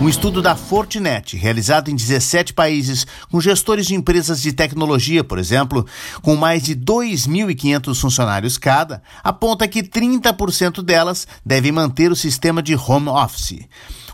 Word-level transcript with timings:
Um 0.00 0.08
estudo 0.08 0.40
da 0.40 0.54
Fortinet, 0.54 1.36
realizado 1.36 1.90
em 1.90 1.96
17 1.96 2.52
países, 2.52 3.04
com 3.32 3.40
gestores 3.40 3.84
de 3.84 3.96
empresas 3.96 4.40
de 4.40 4.52
tecnologia, 4.52 5.24
por 5.24 5.38
exemplo, 5.40 5.84
com 6.22 6.36
mais 6.36 6.62
de 6.62 6.76
2.500 6.76 8.00
funcionários 8.00 8.56
cada, 8.56 9.02
aponta 9.24 9.66
que 9.66 9.82
30% 9.82 10.82
delas 10.82 11.26
devem 11.44 11.72
manter 11.72 12.12
o 12.12 12.16
sistema 12.16 12.62
de 12.62 12.76
home 12.76 13.08
office. 13.08 13.66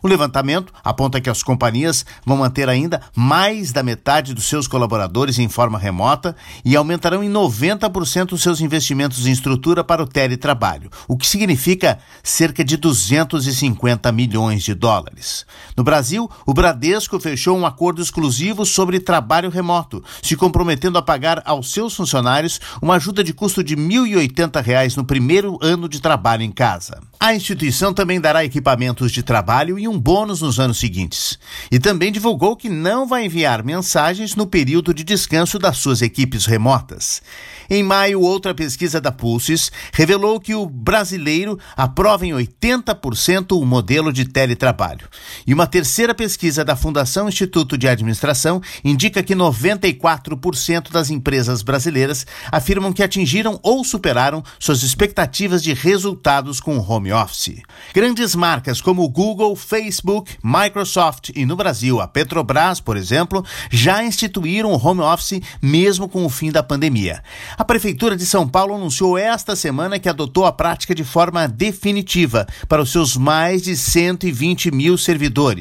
O 0.04 0.06
levantamento 0.06 0.70
aponta 0.84 1.18
que 1.18 1.30
as 1.30 1.42
companhias 1.42 2.04
vão 2.26 2.36
manter 2.36 2.68
ainda 2.68 3.00
mais 3.16 3.72
da 3.72 3.82
metade 3.82 4.34
dos 4.34 4.46
seus 4.46 4.68
colaboradores 4.68 5.38
em 5.38 5.48
forma 5.48 5.78
remota 5.78 6.36
e 6.62 6.76
aumentarão 6.76 7.24
em 7.24 7.32
90% 7.32 8.32
os 8.32 8.42
seus 8.42 8.60
investimentos 8.60 9.26
em 9.26 9.32
estrutura 9.32 9.82
para 9.82 10.02
o 10.02 10.06
teletrabalho, 10.06 10.90
o 11.08 11.16
que 11.16 11.26
significa 11.26 11.98
cerca 12.22 12.62
de 12.62 12.76
250 12.76 14.12
milhões 14.12 14.62
de 14.62 14.74
dólares. 14.74 15.46
No 15.76 15.82
Brasil, 15.82 16.30
o 16.46 16.54
Bradesco 16.54 17.18
fechou 17.18 17.58
um 17.58 17.66
acordo 17.66 18.00
exclusivo 18.00 18.64
sobre 18.64 19.00
trabalho 19.00 19.50
remoto, 19.50 20.04
se 20.22 20.36
comprometendo 20.36 20.96
a 20.98 21.02
pagar 21.02 21.42
aos 21.44 21.72
seus 21.72 21.94
funcionários 21.94 22.60
uma 22.80 22.94
ajuda 22.94 23.24
de 23.24 23.32
custo 23.32 23.62
de 23.62 23.74
R$ 23.74 23.82
1.080 23.82 24.96
no 24.96 25.04
primeiro 25.04 25.58
ano 25.60 25.88
de 25.88 26.00
trabalho 26.00 26.42
em 26.42 26.52
casa. 26.52 27.00
A 27.18 27.34
instituição 27.34 27.92
também 27.92 28.20
dará 28.20 28.44
equipamentos 28.44 29.10
de 29.10 29.22
trabalho 29.22 29.78
e 29.78 29.88
um 29.88 29.98
bônus 29.98 30.42
nos 30.42 30.60
anos 30.60 30.78
seguintes. 30.78 31.38
E 31.70 31.78
também 31.78 32.12
divulgou 32.12 32.54
que 32.54 32.68
não 32.68 33.06
vai 33.06 33.24
enviar 33.24 33.64
mensagens 33.64 34.36
no 34.36 34.46
período 34.46 34.92
de 34.92 35.02
descanso 35.02 35.58
das 35.58 35.78
suas 35.78 36.02
equipes 36.02 36.44
remotas. 36.44 37.22
Em 37.68 37.82
maio, 37.82 38.20
outra 38.20 38.54
pesquisa 38.54 39.00
da 39.00 39.10
Pulses 39.10 39.72
revelou 39.92 40.38
que 40.38 40.54
o 40.54 40.66
brasileiro 40.66 41.58
aprova 41.76 42.26
em 42.26 42.32
80% 42.32 43.58
o 43.58 43.64
modelo 43.64 44.12
de 44.12 44.26
teletrabalho. 44.26 45.08
E 45.46 45.54
uma 45.54 45.63
terceira 45.66 46.14
pesquisa 46.14 46.64
da 46.64 46.76
Fundação 46.76 47.28
Instituto 47.28 47.78
de 47.78 47.88
Administração 47.88 48.60
indica 48.82 49.22
que 49.22 49.34
94% 49.34 50.90
das 50.90 51.10
empresas 51.10 51.62
brasileiras 51.62 52.26
afirmam 52.50 52.92
que 52.92 53.02
atingiram 53.02 53.58
ou 53.62 53.84
superaram 53.84 54.42
suas 54.58 54.82
expectativas 54.82 55.62
de 55.62 55.72
resultados 55.72 56.60
com 56.60 56.76
o 56.76 56.90
home 56.90 57.12
office. 57.12 57.62
Grandes 57.94 58.34
marcas 58.34 58.80
como 58.80 59.08
Google, 59.08 59.54
Facebook, 59.54 60.36
Microsoft 60.42 61.30
e 61.34 61.46
no 61.46 61.56
Brasil 61.56 62.00
a 62.00 62.08
Petrobras, 62.08 62.80
por 62.80 62.96
exemplo, 62.96 63.44
já 63.70 64.04
instituíram 64.04 64.72
o 64.72 64.76
home 64.76 65.00
office 65.00 65.40
mesmo 65.62 66.08
com 66.08 66.24
o 66.24 66.28
fim 66.28 66.50
da 66.50 66.62
pandemia. 66.62 67.22
A 67.56 67.64
Prefeitura 67.64 68.16
de 68.16 68.26
São 68.26 68.46
Paulo 68.48 68.74
anunciou 68.74 69.16
esta 69.16 69.54
semana 69.54 69.98
que 69.98 70.08
adotou 70.08 70.44
a 70.44 70.52
prática 70.52 70.94
de 70.94 71.04
forma 71.04 71.46
definitiva 71.46 72.46
para 72.68 72.82
os 72.82 72.90
seus 72.90 73.16
mais 73.16 73.62
de 73.62 73.76
120 73.76 74.70
mil 74.70 74.98
servidores. 74.98 75.53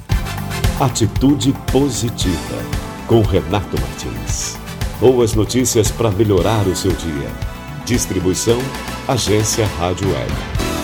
Atitude 0.80 1.56
Positiva, 1.72 2.84
com 3.08 3.22
Renato 3.22 3.80
Martins. 3.80 4.58
Boas 5.00 5.34
notícias 5.34 5.92
para 5.92 6.10
melhorar 6.10 6.68
o 6.68 6.76
seu 6.76 6.92
dia. 6.92 7.30
Distribuição 7.86 8.60
Agência 9.08 9.66
Rádio 9.80 10.12
Web. 10.12 10.75